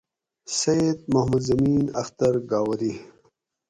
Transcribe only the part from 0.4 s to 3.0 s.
سید محمد زمین اختر گاؤری